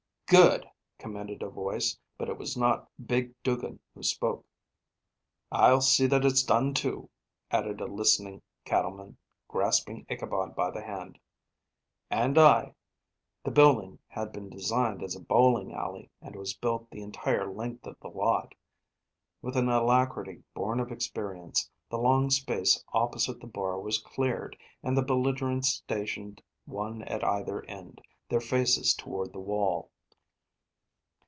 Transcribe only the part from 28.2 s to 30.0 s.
their faces toward the wall.